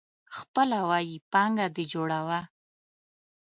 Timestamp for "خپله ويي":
0.37-1.15